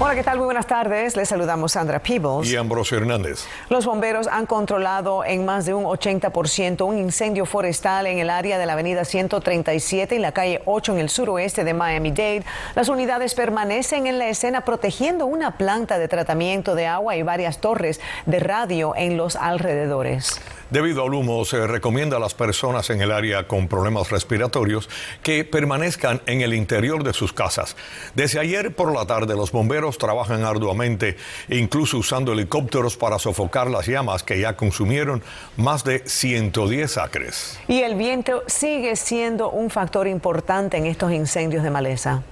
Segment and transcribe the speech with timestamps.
[0.00, 0.38] Hola, ¿qué tal?
[0.38, 1.16] Muy buenas tardes.
[1.16, 2.50] Les saludamos Sandra Peebles.
[2.50, 3.46] Y Ambrosio Hernández.
[3.68, 8.58] Los bomberos han controlado en más de un 80% un incendio forestal en el área
[8.58, 12.42] de la avenida 137 y la calle 8 en el suroeste de Miami-Dade.
[12.74, 17.60] Las unidades permanecen en la escena protegiendo una planta de tratamiento de agua y varias
[17.60, 20.40] torres de radio en los alrededores.
[20.70, 24.88] Debido al humo, se recomienda a las personas en el área con problemas respiratorios
[25.22, 27.76] que permanezcan en el interior de sus casas.
[28.14, 31.16] Desde ayer por la tarde, los bomberos trabajan arduamente,
[31.48, 35.22] incluso usando helicópteros para sofocar las llamas que ya consumieron
[35.56, 37.58] más de 110 acres.
[37.68, 42.22] Y el viento sigue siendo un factor importante en estos incendios de maleza.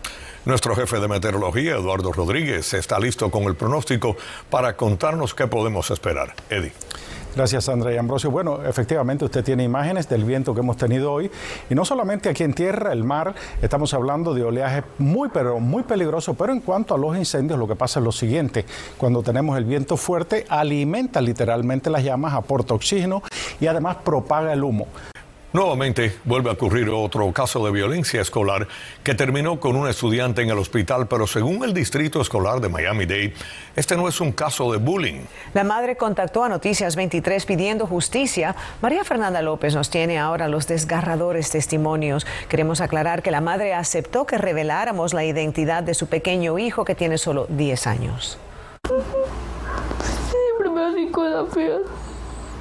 [0.44, 4.16] Nuestro jefe de meteorología, Eduardo Rodríguez, está listo con el pronóstico
[4.50, 6.34] para contarnos qué podemos esperar.
[6.50, 6.72] Eddie.
[7.34, 8.30] Gracias, Sandra y Ambrosio.
[8.30, 11.30] Bueno, efectivamente usted tiene imágenes del viento que hemos tenido hoy
[11.70, 15.82] y no solamente aquí en tierra, el mar, estamos hablando de oleaje muy, pero muy
[15.82, 18.66] peligroso, pero en cuanto a los incendios, lo que pasa es lo siguiente,
[18.98, 23.22] cuando tenemos el viento fuerte, alimenta literalmente las llamas, aporta oxígeno
[23.60, 24.86] y además propaga el humo.
[25.52, 28.66] Nuevamente vuelve a ocurrir otro caso de violencia escolar
[29.04, 33.34] que terminó con un estudiante en el hospital, pero según el Distrito Escolar de Miami-Dade,
[33.76, 35.20] este no es un caso de bullying.
[35.52, 38.56] La madre contactó a Noticias 23 pidiendo justicia.
[38.80, 42.26] María Fernanda López nos tiene ahora los desgarradores testimonios.
[42.48, 46.94] Queremos aclarar que la madre aceptó que reveláramos la identidad de su pequeño hijo que
[46.94, 48.38] tiene solo 10 años.
[48.88, 52.11] Siempre me hacen cosas feas.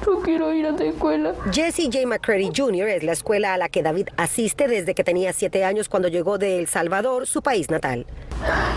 [0.06, 1.34] No quiero ir a la escuela.
[1.52, 2.06] Jesse J.
[2.06, 2.88] McCready Jr.
[2.88, 6.38] es la escuela a la que David asiste desde que tenía siete años cuando llegó
[6.38, 8.04] de El Salvador, su país natal.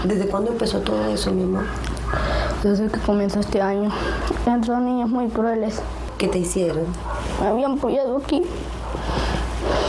[0.04, 1.64] ¿Desde cuándo empezó todo eso, mi amor?
[2.62, 3.92] Desde que comenzó este año.
[4.66, 5.82] Son niños muy crueles.
[6.20, 6.86] ¿Qué te hicieron?
[7.42, 8.44] Me habían apoyado aquí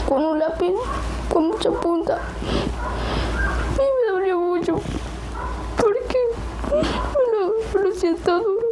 [0.09, 0.73] con un lápiz
[1.31, 2.19] con mucha punta.
[3.75, 4.81] Y me dolió mucho.
[5.77, 6.17] Porque
[7.73, 8.67] me lo, lo siento duro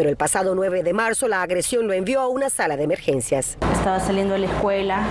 [0.00, 3.58] pero el pasado 9 de marzo la agresión lo envió a una sala de emergencias.
[3.70, 5.02] Estaba saliendo de la escuela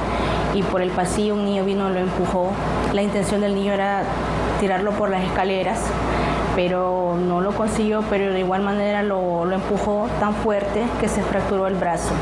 [0.55, 2.49] y por el pasillo un niño vino y lo empujó.
[2.91, 4.01] La intención del niño era
[4.59, 5.79] tirarlo por las escaleras,
[6.55, 11.21] pero no lo consiguió, pero de igual manera lo, lo empujó tan fuerte que se
[11.21, 12.15] fracturó el brazo.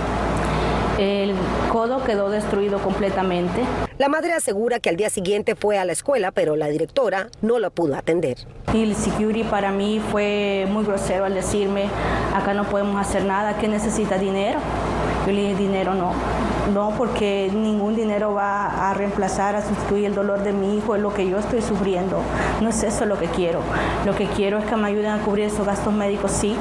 [0.98, 1.36] El
[1.72, 3.62] codo quedó destruido completamente.
[4.00, 7.60] La madre asegura que al día siguiente fue a la escuela, pero la directora no
[7.60, 8.38] lo pudo atender.
[8.74, 11.86] Y el security para mí fue muy grosero al decirme,
[12.36, 14.60] acá no podemos hacer nada, ¿qué necesita dinero?
[15.28, 16.14] Yo le dije, dinero no.
[16.74, 21.02] No, porque ningún dinero va a reemplazar, a sustituir el dolor de mi hijo, es
[21.02, 22.22] lo que yo estoy sufriendo.
[22.62, 23.62] No es eso lo que quiero.
[24.06, 26.56] Lo que quiero es que me ayuden a cubrir esos gastos médicos, sí,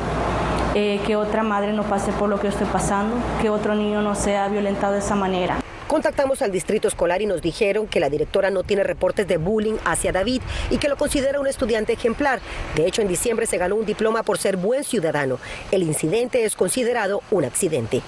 [0.78, 4.02] eh, que otra madre no pase por lo que yo estoy pasando, que otro niño
[4.02, 5.58] no sea violentado de esa manera.
[5.86, 9.76] Contactamos al distrito escolar y nos dijeron que la directora no tiene reportes de bullying
[9.86, 12.40] hacia David y que lo considera un estudiante ejemplar.
[12.74, 15.38] De hecho, en diciembre se ganó un diploma por ser buen ciudadano.
[15.70, 18.02] El incidente es considerado un accidente.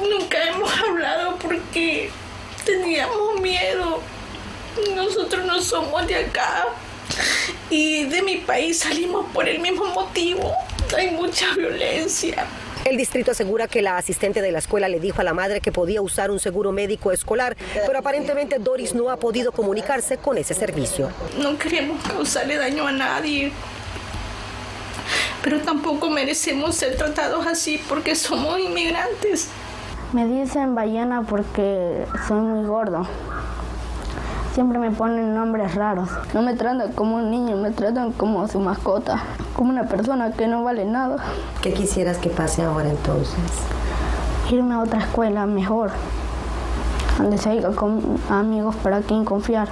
[0.00, 2.08] Nunca hemos hablado porque
[2.64, 4.00] teníamos miedo.
[4.94, 6.68] Nosotros no somos de acá
[7.68, 10.56] y de mi país salimos por el mismo motivo.
[10.94, 12.46] Hay mucha violencia.
[12.84, 15.72] El distrito asegura que la asistente de la escuela le dijo a la madre que
[15.72, 20.54] podía usar un seguro médico escolar, pero aparentemente Doris no ha podido comunicarse con ese
[20.54, 21.10] servicio.
[21.38, 23.50] No queremos causarle daño a nadie,
[25.42, 29.48] pero tampoco merecemos ser tratados así porque somos inmigrantes.
[30.12, 33.08] Me dicen ballena porque soy muy gordo.
[34.54, 36.08] Siempre me ponen nombres raros.
[36.32, 39.24] No me tratan como un niño, me tratan como su mascota,
[39.56, 41.16] como una persona que no vale nada.
[41.62, 43.38] ¿Qué quisieras que pase ahora entonces?
[44.50, 45.90] Irme a otra escuela mejor,
[47.16, 49.68] donde se con amigos para quien confiar.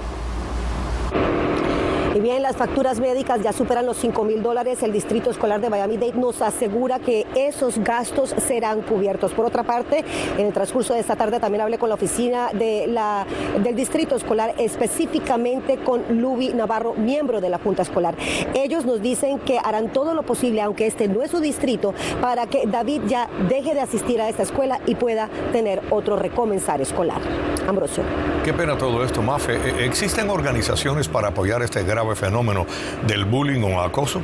[2.25, 4.81] Bien, las facturas médicas ya superan los 5 mil dólares.
[4.81, 9.31] El Distrito Escolar de Miami-Dade nos asegura que esos gastos serán cubiertos.
[9.31, 10.03] Por otra parte,
[10.35, 15.77] en el transcurso de esta tarde también hablé con la oficina del Distrito Escolar, específicamente
[15.77, 18.15] con Luby Navarro, miembro de la Junta Escolar.
[18.55, 22.47] Ellos nos dicen que harán todo lo posible, aunque este no es su distrito, para
[22.47, 27.21] que David ya deje de asistir a esta escuela y pueda tener otro recomenzar escolar.
[27.67, 28.03] Ambrosio.
[28.43, 29.55] Qué pena todo esto, Mafe.
[29.55, 32.65] ¿E-, ¿Existen organizaciones para apoyar este grave fenómeno
[33.07, 34.21] del bullying o acoso?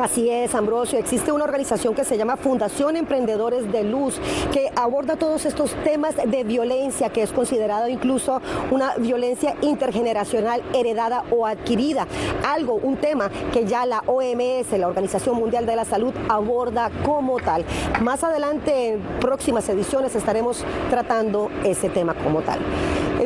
[0.00, 0.96] Así es, Ambrosio.
[0.98, 4.20] Existe una organización que se llama Fundación Emprendedores de Luz,
[4.52, 8.40] que aborda todos estos temas de violencia, que es considerado incluso
[8.70, 12.06] una violencia intergeneracional heredada o adquirida.
[12.46, 17.40] Algo, un tema que ya la OMS, la Organización Mundial de la Salud, aborda como
[17.40, 17.64] tal.
[18.00, 22.60] Más adelante, en próximas ediciones, estaremos tratando ese tema como tal.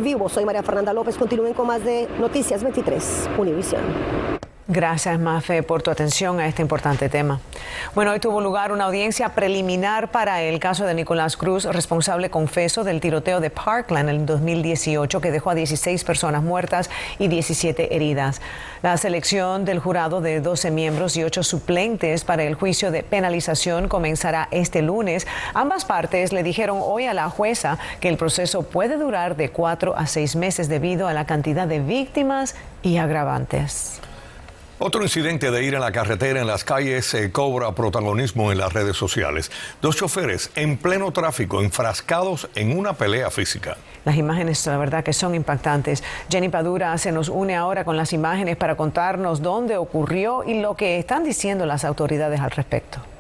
[0.00, 1.17] Vivo, soy María Fernanda López.
[1.17, 4.42] Continúen con más de Noticias 23, Univisión.
[4.72, 7.40] Gracias, Mafe, por tu atención a este importante tema.
[7.94, 12.82] Bueno, hoy tuvo lugar una audiencia preliminar para el caso de Nicolás Cruz, responsable confeso
[12.82, 16.88] del tiroteo de Parkland en 2018, que dejó a 16 personas muertas
[17.19, 18.40] y 17 heridas.
[18.82, 23.88] La selección del jurado de 12 miembros y 8 suplentes para el juicio de penalización
[23.88, 25.26] comenzará este lunes.
[25.52, 29.94] Ambas partes le dijeron hoy a la jueza que el proceso puede durar de 4
[29.98, 34.00] a 6 meses debido a la cantidad de víctimas y agravantes.
[34.84, 38.96] Otro incidente de ir en la carretera en las calles cobra protagonismo en las redes
[38.96, 39.52] sociales.
[39.81, 43.76] Dos choferes en pleno tráfico enfrascados en una pelea física.
[44.05, 46.02] Las imágenes, la verdad, que son impactantes.
[46.29, 50.75] Jenny Padura se nos une ahora con las imágenes para contarnos dónde ocurrió y lo
[50.75, 53.12] que están diciendo las autoridades al respecto.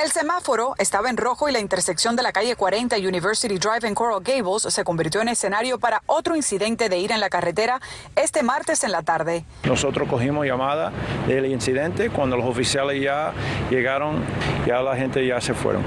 [0.00, 3.86] El semáforo estaba en rojo y la intersección de la calle 40 y University Drive
[3.86, 7.78] en Coral Gables se convirtió en escenario para otro incidente de ira en la carretera
[8.16, 9.44] este martes en la tarde.
[9.64, 10.92] Nosotros cogimos llamada
[11.26, 12.08] del incidente.
[12.08, 13.34] Cuando los oficiales ya
[13.70, 14.24] llegaron,
[14.66, 15.82] ya la gente ya se fueron.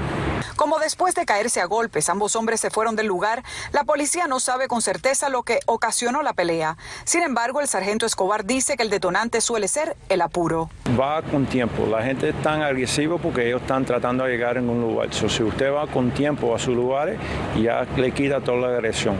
[0.54, 3.42] Como después de caerse a golpes, ambos hombres se fueron del lugar,
[3.72, 6.78] la policía no sabe con certeza lo que ocasionó la pelea.
[7.04, 10.70] Sin embargo, el sargento Escobar dice que el detonante suele ser el apuro.
[10.98, 11.86] Va con tiempo.
[11.86, 15.12] La gente es tan agresiva porque ellos están tratando de llegar en un lugar.
[15.12, 17.18] So, si usted va con tiempo a sus lugares,
[17.60, 19.16] ya le quita toda la agresión.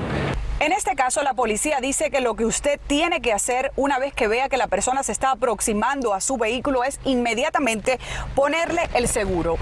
[0.60, 4.14] En este caso, la policía dice que lo que usted tiene que hacer una vez
[4.14, 7.98] que vea que la persona se está aproximando a su vehículo es inmediatamente
[8.34, 9.58] ponerle el seguro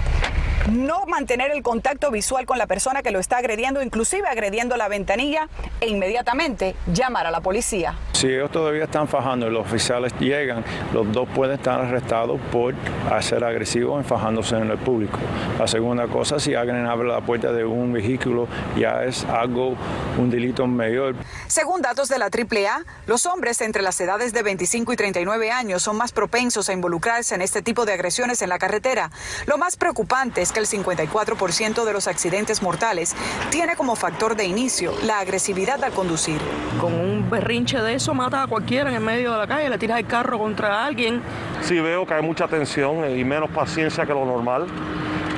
[0.71, 4.87] no mantener el contacto visual con la persona que lo está agrediendo, inclusive agrediendo la
[4.87, 5.47] ventanilla,
[5.79, 7.95] e inmediatamente llamar a la policía.
[8.13, 10.63] Si ellos todavía están fajando y los oficiales llegan,
[10.93, 12.73] los dos pueden estar arrestados por
[13.21, 15.19] ser agresivos enfajándose en el público.
[15.59, 18.47] La segunda cosa, si alguien abre la puerta de un vehículo,
[18.77, 19.75] ya es algo,
[20.17, 21.15] un delito mayor.
[21.47, 25.83] Según datos de la AAA, los hombres entre las edades de 25 y 39 años
[25.83, 29.11] son más propensos a involucrarse en este tipo de agresiones en la carretera.
[29.45, 33.13] Lo más preocupante es que el 54% de los accidentes mortales
[33.49, 36.39] tiene como factor de inicio la agresividad al conducir.
[36.79, 39.77] Con un berrinche de eso mata a cualquiera en el medio de la calle, le
[39.77, 41.21] tiras el carro contra alguien.
[41.61, 44.67] Sí veo que hay mucha tensión y menos paciencia que lo normal.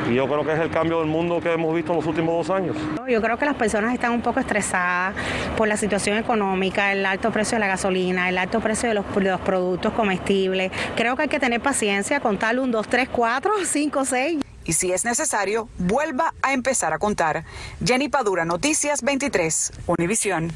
[0.08, 2.48] Y yo creo que es el cambio del mundo que hemos visto en los últimos
[2.48, 2.78] dos años.
[3.10, 5.16] Yo creo que las personas están un poco estresadas
[5.58, 9.16] por la situación económica, el alto precio de la gasolina, el alto precio de los,
[9.16, 10.72] de los productos comestibles.
[10.96, 14.38] Creo que hay que tener paciencia, contar un, dos, tres, cuatro, cinco, seis
[14.68, 17.46] y si es necesario, vuelva a empezar a contar.
[17.84, 20.52] Jenny Padura, Noticias 23, Univisión.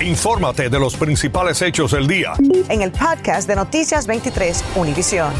[0.00, 2.32] Infórmate de los principales hechos del día.
[2.68, 5.32] En el podcast de Noticias 23, Univisión.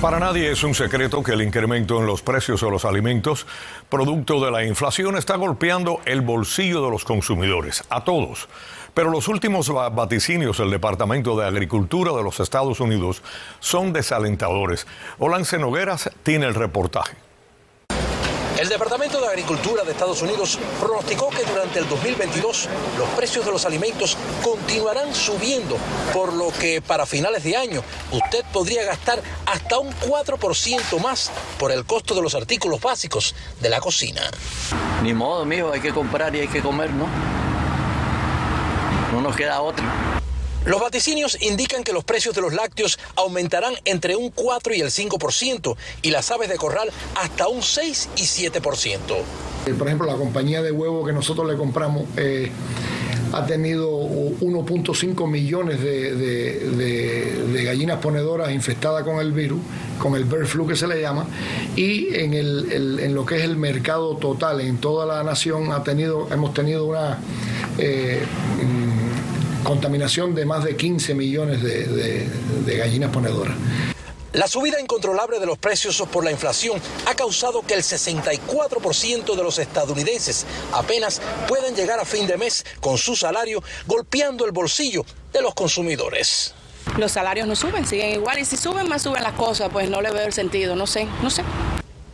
[0.00, 3.46] Para nadie es un secreto que el incremento en los precios de los alimentos,
[3.90, 8.48] producto de la inflación, está golpeando el bolsillo de los consumidores, a todos.
[8.94, 13.22] Pero los últimos vaticinios del Departamento de Agricultura de los Estados Unidos
[13.60, 14.86] son desalentadores.
[15.18, 17.16] Olance Nogueras tiene el reportaje.
[18.60, 23.52] El Departamento de Agricultura de Estados Unidos pronosticó que durante el 2022 los precios de
[23.52, 25.78] los alimentos continuarán subiendo,
[26.12, 27.82] por lo que para finales de año
[28.12, 33.70] usted podría gastar hasta un 4% más por el costo de los artículos básicos de
[33.70, 34.30] la cocina.
[35.02, 37.39] Ni modo, mijo, hay que comprar y hay que comer, ¿no?
[39.12, 39.84] No nos queda otra.
[40.66, 44.88] Los vaticinios indican que los precios de los lácteos aumentarán entre un 4 y el
[44.88, 48.98] 5% y las aves de corral hasta un 6 y 7%.
[49.66, 52.50] Eh, por ejemplo, la compañía de huevo que nosotros le compramos eh,
[53.32, 59.60] ha tenido 1.5 millones de, gallinas ponedoras infectadas con el virus,
[59.98, 61.26] con el bird flu que se le llama,
[61.76, 66.28] y en, en lo que es el mercado total, en toda la nación ha tenido,
[66.30, 67.18] hemos tenido una...
[67.78, 68.20] Eh,
[69.64, 73.54] contaminación de más de 15 millones de, gallinas ponedoras.
[74.32, 79.42] La subida incontrolable de los precios por la inflación ha causado que el 64% de
[79.42, 85.04] los estadounidenses apenas puedan llegar a fin de mes con su salario golpeando el bolsillo
[85.32, 86.54] de los consumidores.
[86.96, 90.00] Los salarios no suben, siguen igual y si suben más suben las cosas, pues no
[90.00, 91.42] le veo el sentido, no sé, no sé.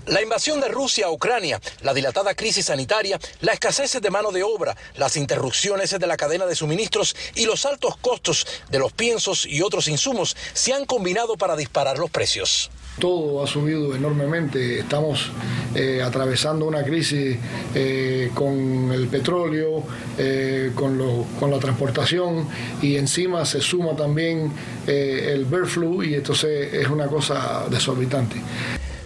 [0.06, 4.44] La invasión de Rusia a Ucrania, la dilatada crisis sanitaria, la escasez de mano de
[4.44, 9.44] obra, las interrupciones de la cadena de suministros y los altos costos de los piensos
[9.46, 12.70] y otros insumos se han combinado para disparar los precios.
[13.00, 14.78] Todo ha subido enormemente.
[14.78, 15.28] Estamos
[15.74, 17.36] eh, atravesando una crisis
[17.74, 19.82] eh, con el petróleo,
[20.18, 22.48] eh, con, con, la transportación
[22.80, 24.52] y encima se suma también
[24.86, 28.36] el bird flu y entonces es una cosa desorbitante.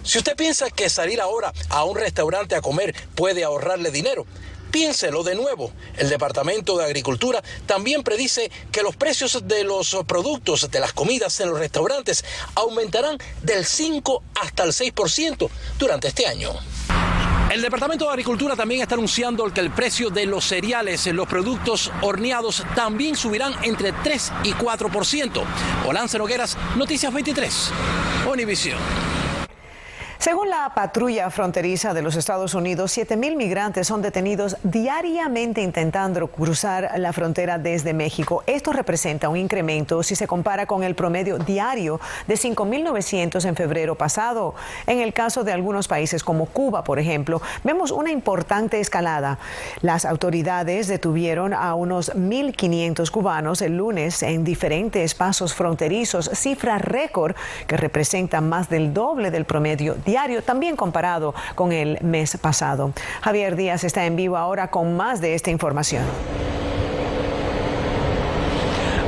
[0.03, 4.25] Si usted piensa que salir ahora a un restaurante a comer puede ahorrarle dinero,
[4.71, 5.71] Piénselo de nuevo.
[5.97, 11.39] El Departamento de Agricultura también predice que los precios de los productos de las comidas
[11.41, 12.23] en los restaurantes
[12.55, 16.51] aumentarán del 5 hasta el 6% durante este año.
[17.51, 21.91] El Departamento de Agricultura también está anunciando que el precio de los cereales, los productos
[22.01, 25.43] horneados, también subirán entre 3 y 4%.
[25.85, 27.71] Olance Nogueras, Noticias 23,
[28.31, 28.77] Univisión.
[30.21, 36.91] Según la patrulla fronteriza de los Estados Unidos, 7.000 migrantes son detenidos diariamente intentando cruzar
[36.97, 38.43] la frontera desde México.
[38.45, 43.95] Esto representa un incremento si se compara con el promedio diario de 5.900 en febrero
[43.95, 44.53] pasado.
[44.85, 49.39] En el caso de algunos países como Cuba, por ejemplo, vemos una importante escalada.
[49.81, 57.35] Las autoridades detuvieron a unos 1.500 cubanos el lunes en diferentes pasos fronterizos, cifra récord
[57.65, 62.91] que representa más del doble del promedio diario diario, también comparado con el mes pasado.
[63.21, 66.03] Javier Díaz está en vivo ahora con más de esta información.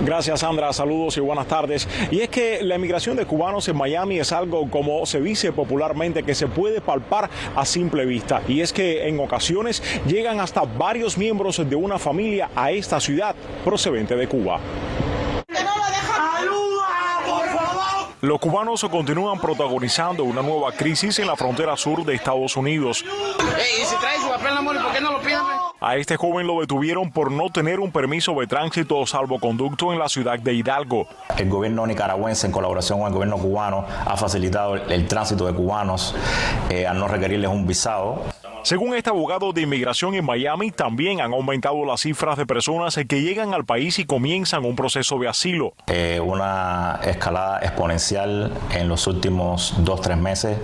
[0.06, 1.88] Gracias Sandra, saludos y buenas tardes.
[2.12, 6.24] Y es que la emigración de cubanos en Miami es algo como se dice popularmente
[6.24, 8.42] que se puede palpar a simple vista.
[8.48, 13.34] Y es que en ocasiones llegan hasta varios miembros de una familia a esta ciudad
[13.64, 14.60] procedente de Cuba.
[18.24, 23.04] Los cubanos continúan protagonizando una nueva crisis en la frontera sur de Estados Unidos.
[25.82, 30.00] A este joven lo detuvieron por no tener un permiso de tránsito o salvoconducto en
[30.00, 31.06] la ciudad de Hidalgo.
[31.38, 36.16] El gobierno nicaragüense, en colaboración con el gobierno cubano, ha facilitado el, tránsito de cubanos
[36.70, 38.22] eh, al no requerirles un visado.
[38.64, 43.22] Según este abogado de inmigración en Miami, también han aumentado las cifras de personas que
[43.22, 45.74] llegan al país y comienzan un proceso de asilo.
[45.88, 50.58] Eh, una escalada exponencial en los últimos dos, tres meses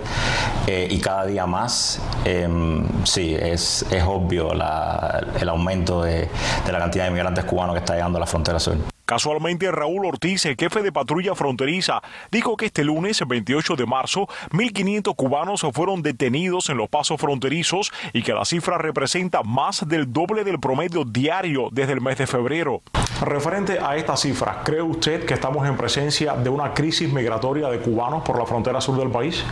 [0.66, 2.00] eh, y cada día más.
[2.24, 6.30] Em, sí, es, es obvio el aumento de,
[6.64, 8.78] de la cantidad de inmigrantes cubanos que está llegando a la frontera sur.
[9.10, 12.00] Casualmente, Raúl Ortiz, jefe de patrulla fronteriza,
[12.30, 17.90] dijo que este lunes, 28 de marzo, 1.500 cubanos fueron detenidos en los pasos fronterizos
[18.12, 22.28] y que la cifra representa más del doble del promedio diario desde el mes de
[22.28, 22.82] febrero.
[23.20, 27.80] Referente a esta cifra, ¿cree usted que estamos en presencia de una crisis migratoria de
[27.80, 29.44] cubanos por la frontera sur del país?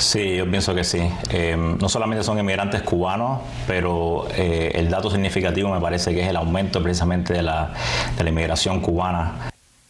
[0.00, 1.10] Sí, yo pienso que sí.
[1.30, 6.28] Eh, no solamente son inmigrantes cubanos, pero eh, el dato significativo me parece que es
[6.28, 7.74] el aumento precisamente de la,
[8.16, 9.12] de la inmigración 古巴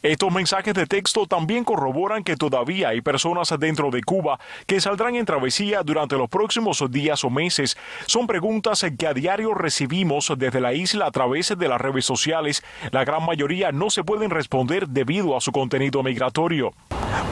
[0.02, 5.14] Estos mensajes de texto también corroboran que todavía hay personas dentro de Cuba que saldrán
[5.14, 7.76] en travesía durante los próximos días o meses.
[8.06, 12.62] Son preguntas que a diario recibimos desde la isla a través de las redes sociales.
[12.92, 16.72] La gran mayoría no se pueden responder debido a su contenido migratorio.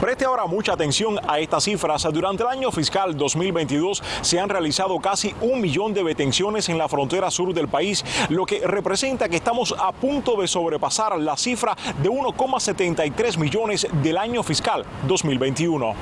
[0.01, 2.07] Preste ahora mucha atención a estas cifras.
[2.13, 6.89] Durante el año fiscal 2022 se han realizado casi un millón de detenciones en la
[6.89, 11.77] frontera sur del país, lo que representa que estamos a punto de sobrepasar la cifra
[12.03, 15.95] de 1,5 73 millones del año fiscal 2021.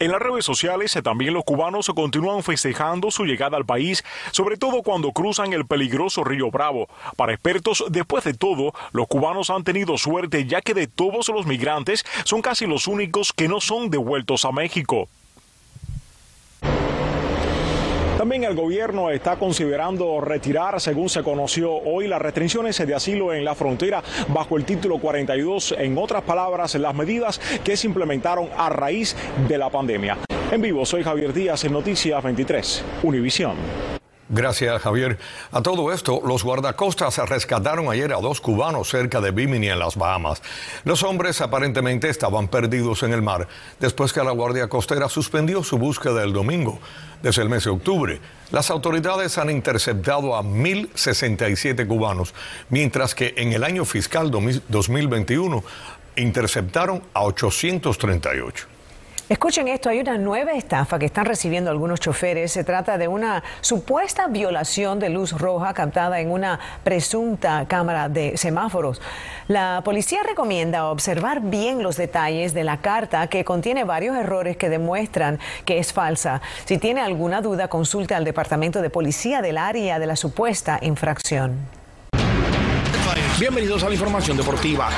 [0.00, 4.82] En las redes sociales también los cubanos continúan festejando su llegada al país, sobre todo
[4.82, 6.88] cuando cruzan el peligroso río Bravo.
[7.16, 11.46] Para expertos, después de todo, los cubanos han tenido suerte ya que de todos los
[11.46, 15.08] migrantes son casi los únicos que no son devueltos a México.
[18.24, 23.44] También el gobierno está considerando retirar, según se conoció hoy, las restricciones de asilo en
[23.44, 25.74] la frontera bajo el título 42.
[25.76, 29.14] En otras palabras, las medidas que se implementaron a raíz
[29.46, 30.16] de la pandemia.
[30.50, 33.56] En vivo, soy Javier Díaz en Noticias 23, Univisión.
[34.30, 35.18] Gracias, Javier.
[35.52, 39.96] A todo esto, los guardacostas rescataron ayer a dos cubanos cerca de Bimini, en las
[39.96, 40.40] Bahamas.
[40.84, 43.46] Los hombres aparentemente estaban perdidos en el mar
[43.80, 46.78] después que la Guardia Costera suspendió su búsqueda el domingo.
[47.22, 52.34] Desde el mes de octubre, las autoridades han interceptado a 1.067 cubanos,
[52.70, 55.62] mientras que en el año fiscal 2021
[56.16, 58.73] interceptaron a 838.
[59.26, 62.52] Escuchen esto, hay una nueva estafa que están recibiendo algunos choferes.
[62.52, 68.36] Se trata de una supuesta violación de luz roja captada en una presunta cámara de
[68.36, 69.00] semáforos.
[69.48, 74.68] La policía recomienda observar bien los detalles de la carta que contiene varios errores que
[74.68, 76.42] demuestran que es falsa.
[76.66, 81.56] Si tiene alguna duda, consulte al Departamento de Policía del área de la supuesta infracción.
[83.40, 84.90] Bienvenidos a la información deportiva.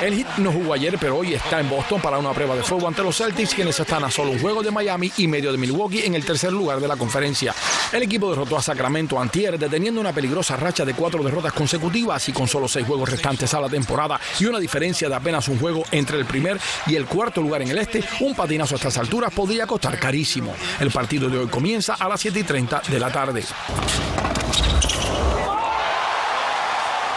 [0.00, 2.86] El Heat no jugó ayer, pero hoy está en Boston para una prueba de fuego
[2.86, 6.04] ante los Celtics, quienes están a solo un juego de Miami y medio de Milwaukee
[6.04, 7.54] en el tercer lugar de la conferencia.
[7.90, 12.32] El equipo derrotó a Sacramento antier, deteniendo una peligrosa racha de cuatro derrotas consecutivas y
[12.32, 15.82] con solo seis juegos restantes a la temporada y una diferencia de apenas un juego
[15.90, 19.32] entre el primer y el cuarto lugar en el este, un patinazo a estas alturas
[19.32, 20.54] podría costar carísimo.
[20.78, 23.44] El partido de hoy comienza a las 7 y 30 de la tarde.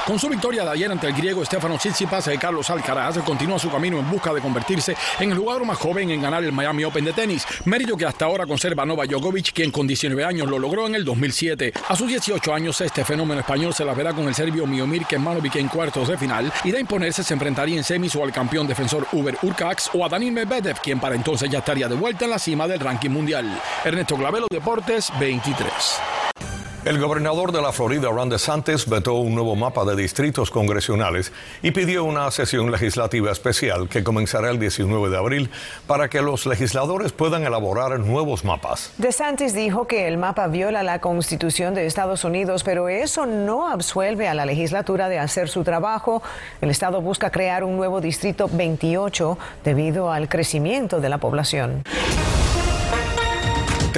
[0.10, 3.70] Con su victoria de ayer ante el griego Stefano Tsitsipas, y Carlos Alcaraz continúa su
[3.70, 7.06] camino en busca de convertirse en el jugador más joven en ganar el Miami Open
[7.06, 10.88] de tenis, mérito que hasta ahora conserva Nova Djokovic, quien con 19 años lo logró
[10.88, 11.74] en el 2007.
[11.88, 15.58] A sus 18 años, este fenómeno español se la verá con el serbio Miomir Kemanovic
[15.58, 19.06] en cuartos de final y de imponerse se enfrentaría en semis o al campeón defensor
[19.12, 22.40] Uber Urcax o a Daniel Medvedev, quien para entonces ya estaría de vuelta en la
[22.40, 23.62] cima del ranking mundial.
[23.86, 26.19] Ernesto Clavelo, Deportes 23.
[26.86, 31.72] El gobernador de la Florida, Ron DeSantis, vetó un nuevo mapa de distritos congresionales y
[31.72, 35.50] pidió una sesión legislativa especial que comenzará el 19 de abril
[35.88, 38.94] para que los legisladores puedan elaborar nuevos mapas.
[38.98, 44.30] DeSantis dijo que el mapa viola la Constitución de Estados Unidos, pero eso no absuelve
[44.30, 46.24] a la legislatura de hacer su trabajo.
[46.62, 51.84] El Estado busca crear un nuevo distrito 28 debido al crecimiento de la población.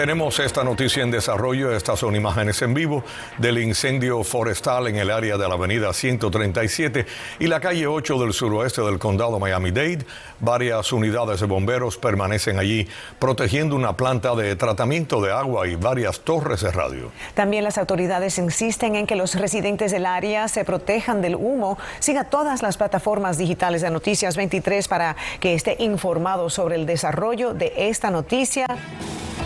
[0.01, 1.72] Tenemos esta noticia en desarrollo.
[1.72, 3.03] Estas son imágenes en vivo
[3.38, 7.05] del incendio forestal en el área de la avenida 137
[7.38, 10.03] y la calle 8 del suroeste del condado Miami-Dade.
[10.39, 12.88] Varias unidades de bomberos permanecen allí
[13.20, 17.12] protegiendo una planta de tratamiento de agua y varias torres de radio.
[17.36, 21.77] También las autoridades insisten en que los residentes del área se protejan del humo.
[22.00, 27.53] Siga todas las plataformas digitales de Noticias 23 para que esté informado sobre el desarrollo
[27.53, 28.65] de esta noticia.